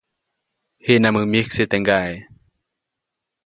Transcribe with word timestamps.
Jiʼnamuŋ 0.85 1.25
myiksi 1.31 1.63
teʼ 1.71 1.81
kaʼe. 1.87 2.13